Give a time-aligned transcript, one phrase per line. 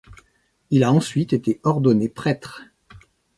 [0.71, 2.63] Il a ensuite été ordonné prêtre.